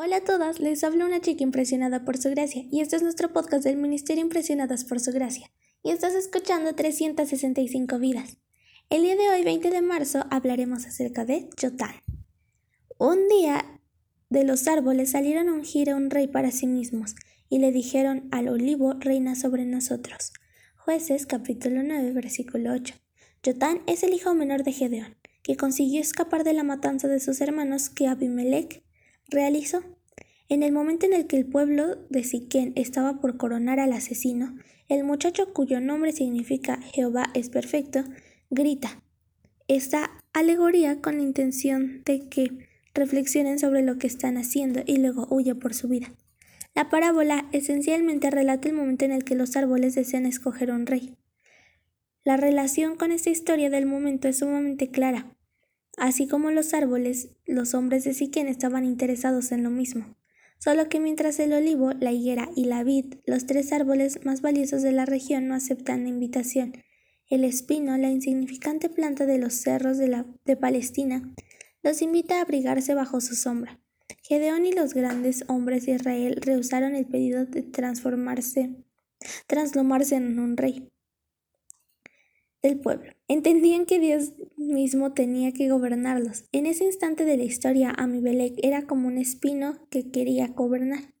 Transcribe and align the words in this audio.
Hola 0.00 0.18
a 0.18 0.20
todas, 0.20 0.60
les 0.60 0.84
habla 0.84 1.06
una 1.06 1.20
chica 1.20 1.42
impresionada 1.42 2.04
por 2.04 2.18
su 2.18 2.30
gracia 2.30 2.62
y 2.70 2.82
este 2.82 2.94
es 2.94 3.02
nuestro 3.02 3.32
podcast 3.32 3.64
del 3.64 3.76
Ministerio 3.76 4.22
Impresionadas 4.22 4.84
por 4.84 5.00
su 5.00 5.10
gracia 5.10 5.50
y 5.82 5.90
estás 5.90 6.14
escuchando 6.14 6.72
365 6.72 7.98
vidas. 7.98 8.36
El 8.90 9.02
día 9.02 9.16
de 9.16 9.28
hoy, 9.28 9.42
20 9.42 9.70
de 9.70 9.82
marzo, 9.82 10.24
hablaremos 10.30 10.86
acerca 10.86 11.24
de 11.24 11.50
Jotán. 11.60 11.96
Un 12.96 13.26
día 13.28 13.80
de 14.30 14.44
los 14.44 14.68
árboles 14.68 15.10
salieron 15.10 15.48
a 15.48 15.54
ungir 15.54 15.90
a 15.90 15.96
un 15.96 16.10
rey 16.10 16.28
para 16.28 16.52
sí 16.52 16.68
mismos 16.68 17.16
y 17.48 17.58
le 17.58 17.72
dijeron 17.72 18.28
al 18.30 18.46
olivo 18.46 18.94
reina 19.00 19.34
sobre 19.34 19.64
nosotros. 19.64 20.32
Jueces 20.76 21.26
capítulo 21.26 21.82
9 21.82 22.12
versículo 22.12 22.72
8. 22.72 22.94
Jotán 23.44 23.82
es 23.88 24.04
el 24.04 24.14
hijo 24.14 24.32
menor 24.32 24.62
de 24.62 24.70
Gedeón 24.70 25.16
que 25.42 25.56
consiguió 25.56 26.00
escapar 26.00 26.44
de 26.44 26.52
la 26.52 26.62
matanza 26.62 27.08
de 27.08 27.18
sus 27.18 27.40
hermanos 27.40 27.90
que 27.90 28.06
Abimelech 28.06 28.84
realizó. 29.28 29.82
En 30.48 30.62
el 30.62 30.72
momento 30.72 31.06
en 31.06 31.12
el 31.12 31.26
que 31.26 31.36
el 31.36 31.46
pueblo 31.46 31.96
de 32.08 32.24
Siquén 32.24 32.72
estaba 32.74 33.20
por 33.20 33.36
coronar 33.36 33.80
al 33.80 33.92
asesino, 33.92 34.56
el 34.88 35.04
muchacho 35.04 35.52
cuyo 35.52 35.80
nombre 35.80 36.12
significa 36.12 36.80
Jehová 36.92 37.30
es 37.34 37.50
perfecto, 37.50 38.04
grita 38.50 39.02
esta 39.68 40.10
alegoría 40.32 41.02
con 41.02 41.18
la 41.18 41.22
intención 41.22 42.02
de 42.04 42.26
que 42.28 42.50
reflexionen 42.94 43.58
sobre 43.58 43.82
lo 43.82 43.98
que 43.98 44.06
están 44.06 44.38
haciendo 44.38 44.80
y 44.86 44.96
luego 44.96 45.26
huya 45.30 45.54
por 45.54 45.74
su 45.74 45.88
vida. 45.88 46.10
La 46.74 46.88
parábola 46.88 47.46
esencialmente 47.52 48.30
relata 48.30 48.68
el 48.68 48.74
momento 48.74 49.04
en 49.04 49.12
el 49.12 49.24
que 49.24 49.34
los 49.34 49.56
árboles 49.56 49.94
desean 49.94 50.24
escoger 50.24 50.70
un 50.70 50.86
rey. 50.86 51.16
La 52.24 52.38
relación 52.38 52.96
con 52.96 53.12
esta 53.12 53.28
historia 53.30 53.68
del 53.68 53.84
momento 53.84 54.26
es 54.26 54.38
sumamente 54.38 54.90
clara. 54.90 55.36
Así 55.98 56.28
como 56.28 56.52
los 56.52 56.74
árboles, 56.74 57.30
los 57.44 57.74
hombres 57.74 58.04
de 58.04 58.14
Siquén 58.14 58.46
estaban 58.46 58.84
interesados 58.84 59.50
en 59.50 59.64
lo 59.64 59.70
mismo. 59.70 60.16
Solo 60.58 60.88
que 60.88 61.00
mientras 61.00 61.40
el 61.40 61.52
olivo, 61.52 61.92
la 61.92 62.12
higuera 62.12 62.48
y 62.54 62.66
la 62.66 62.84
vid, 62.84 63.14
los 63.26 63.46
tres 63.46 63.72
árboles 63.72 64.24
más 64.24 64.40
valiosos 64.40 64.82
de 64.82 64.92
la 64.92 65.06
región, 65.06 65.48
no 65.48 65.54
aceptan 65.54 66.04
la 66.04 66.08
invitación, 66.08 66.72
el 67.28 67.42
espino, 67.44 67.96
la 67.98 68.10
insignificante 68.10 68.88
planta 68.88 69.26
de 69.26 69.38
los 69.38 69.54
cerros 69.54 69.98
de, 69.98 70.08
la, 70.08 70.26
de 70.44 70.56
Palestina, 70.56 71.34
los 71.82 72.00
invita 72.00 72.38
a 72.38 72.42
abrigarse 72.42 72.94
bajo 72.94 73.20
su 73.20 73.34
sombra. 73.34 73.80
Gedeón 74.22 74.66
y 74.66 74.72
los 74.72 74.94
grandes 74.94 75.44
hombres 75.48 75.86
de 75.86 75.92
Israel 75.92 76.38
rehusaron 76.40 76.94
el 76.94 77.06
pedido 77.06 77.44
de 77.44 77.62
transformarse, 77.62 78.70
translomarse 79.46 80.14
en 80.14 80.38
un 80.38 80.56
rey 80.56 80.88
del 82.62 82.78
pueblo. 82.78 83.12
Entendían 83.26 83.84
que 83.84 83.98
Dios 83.98 84.32
mismo 84.58 85.12
tenía 85.12 85.52
que 85.52 85.68
gobernarlos. 85.68 86.44
En 86.52 86.66
ese 86.66 86.84
instante 86.84 87.24
de 87.24 87.36
la 87.36 87.44
historia, 87.44 87.94
Amibelec 87.96 88.54
era 88.62 88.82
como 88.82 89.08
un 89.08 89.18
espino 89.18 89.78
que 89.90 90.10
quería 90.10 90.48
gobernar. 90.48 91.14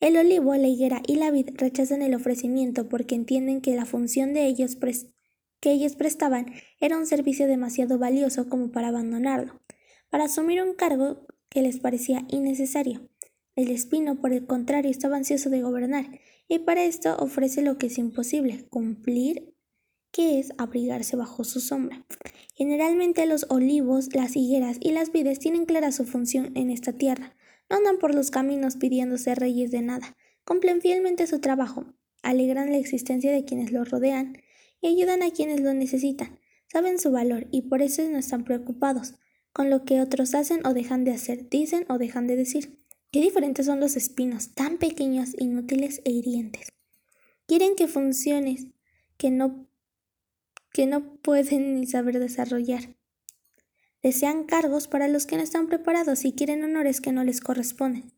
El 0.00 0.16
olivo, 0.16 0.54
la 0.56 0.66
higuera 0.66 1.00
y 1.06 1.14
la 1.14 1.30
vid 1.30 1.50
rechazan 1.54 2.02
el 2.02 2.14
ofrecimiento 2.14 2.88
porque 2.88 3.14
entienden 3.14 3.60
que 3.60 3.76
la 3.76 3.84
función 3.84 4.34
de 4.34 4.46
ellos 4.46 4.76
que 5.60 5.70
ellos 5.70 5.94
prestaban 5.94 6.46
era 6.80 6.98
un 6.98 7.06
servicio 7.06 7.46
demasiado 7.46 7.98
valioso 7.98 8.48
como 8.48 8.72
para 8.72 8.88
abandonarlo, 8.88 9.62
para 10.10 10.24
asumir 10.24 10.60
un 10.60 10.74
cargo 10.74 11.24
que 11.48 11.62
les 11.62 11.78
parecía 11.78 12.26
innecesario. 12.28 13.08
El 13.54 13.70
espino, 13.70 14.20
por 14.20 14.32
el 14.32 14.44
contrario, 14.44 14.90
estaba 14.90 15.16
ansioso 15.16 15.50
de 15.50 15.62
gobernar, 15.62 16.06
y 16.48 16.58
para 16.58 16.84
esto 16.84 17.16
ofrece 17.18 17.62
lo 17.62 17.78
que 17.78 17.86
es 17.86 17.98
imposible, 17.98 18.66
cumplir 18.70 19.51
que 20.12 20.38
es 20.38 20.52
abrigarse 20.58 21.16
bajo 21.16 21.42
su 21.42 21.60
sombra. 21.60 22.04
Generalmente 22.54 23.26
los 23.26 23.46
olivos, 23.48 24.14
las 24.14 24.36
higueras 24.36 24.76
y 24.80 24.92
las 24.92 25.10
vides 25.10 25.38
tienen 25.38 25.64
clara 25.64 25.90
su 25.90 26.04
función 26.04 26.52
en 26.54 26.70
esta 26.70 26.92
tierra. 26.92 27.34
No 27.68 27.78
andan 27.78 27.98
por 27.98 28.14
los 28.14 28.30
caminos 28.30 28.76
pidiéndose 28.76 29.34
reyes 29.34 29.70
de 29.70 29.80
nada. 29.80 30.16
Cumplen 30.44 30.80
fielmente 30.80 31.26
su 31.26 31.40
trabajo, 31.40 31.86
alegran 32.22 32.70
la 32.70 32.78
existencia 32.78 33.32
de 33.32 33.44
quienes 33.44 33.72
los 33.72 33.90
rodean 33.90 34.36
y 34.80 34.88
ayudan 34.88 35.22
a 35.22 35.30
quienes 35.30 35.60
lo 35.60 35.72
necesitan. 35.72 36.38
Saben 36.70 36.98
su 36.98 37.10
valor 37.10 37.48
y 37.50 37.62
por 37.62 37.82
eso 37.82 38.02
no 38.08 38.18
están 38.18 38.44
preocupados 38.44 39.14
con 39.52 39.70
lo 39.70 39.84
que 39.84 40.00
otros 40.00 40.34
hacen 40.34 40.66
o 40.66 40.74
dejan 40.74 41.04
de 41.04 41.12
hacer, 41.12 41.48
dicen 41.48 41.84
o 41.88 41.98
dejan 41.98 42.26
de 42.26 42.36
decir. 42.36 42.78
Qué 43.10 43.20
diferentes 43.20 43.66
son 43.66 43.80
los 43.80 43.96
espinos, 43.96 44.54
tan 44.54 44.78
pequeños, 44.78 45.34
inútiles 45.38 46.00
e 46.04 46.10
hirientes. 46.10 46.72
Quieren 47.46 47.76
que 47.76 47.88
funciones 47.88 48.68
que 49.18 49.30
no 49.30 49.68
que 50.72 50.86
no 50.86 51.16
pueden 51.16 51.74
ni 51.74 51.86
saber 51.86 52.18
desarrollar. 52.18 52.94
Desean 54.02 54.44
cargos 54.44 54.88
para 54.88 55.08
los 55.08 55.26
que 55.26 55.36
no 55.36 55.42
están 55.42 55.68
preparados 55.68 56.24
y 56.24 56.32
quieren 56.32 56.64
honores 56.64 57.00
que 57.00 57.12
no 57.12 57.22
les 57.22 57.40
corresponden. 57.40 58.12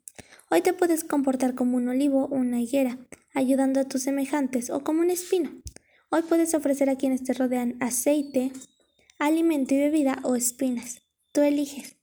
Hoy 0.51 0.63
te 0.63 0.73
puedes 0.73 1.05
comportar 1.05 1.55
como 1.55 1.77
un 1.77 1.89
olivo 1.89 2.25
o 2.25 2.35
una 2.35 2.61
higuera, 2.61 2.99
ayudando 3.35 3.81
a 3.81 3.85
tus 3.85 4.03
semejantes, 4.03 4.71
o 4.71 4.85
como 4.85 5.01
un 5.01 5.11
espino. 5.11 5.51
Hoy 6.11 6.23
puedes 6.23 6.55
ofrecer 6.55 6.89
a 6.89 6.97
quienes 6.97 7.25
te 7.25 7.33
rodean 7.35 7.77
aceite, 7.81 8.53
alimento 9.19 9.75
y 9.75 9.79
bebida 9.79 10.21
o 10.23 10.37
espinas. 10.37 11.03
Tú 11.33 11.43
eliges. 11.43 11.97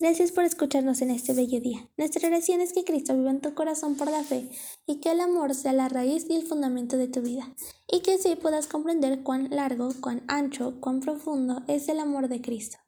Gracias 0.00 0.32
por 0.32 0.44
escucharnos 0.44 1.02
en 1.02 1.10
este 1.10 1.34
bello 1.34 1.60
día. 1.60 1.88
Nuestra 1.96 2.26
oración 2.28 2.60
es 2.60 2.72
que 2.72 2.84
Cristo 2.84 3.14
viva 3.14 3.30
en 3.30 3.40
tu 3.40 3.54
corazón 3.54 3.94
por 3.94 4.10
la 4.10 4.24
fe 4.24 4.50
y 4.86 5.00
que 5.00 5.12
el 5.12 5.20
amor 5.20 5.54
sea 5.54 5.72
la 5.72 5.88
raíz 5.88 6.26
y 6.28 6.34
el 6.34 6.46
fundamento 6.46 6.96
de 6.96 7.06
tu 7.06 7.22
vida, 7.22 7.54
y 7.90 8.00
que 8.00 8.14
así 8.14 8.34
puedas 8.34 8.66
comprender 8.66 9.22
cuán 9.22 9.50
largo, 9.50 9.90
cuán 10.00 10.24
ancho, 10.26 10.80
cuán 10.80 11.00
profundo 11.00 11.62
es 11.68 11.88
el 11.88 12.00
amor 12.00 12.28
de 12.28 12.42
Cristo. 12.42 12.78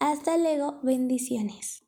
Hasta 0.00 0.36
luego, 0.36 0.80
bendiciones. 0.82 1.87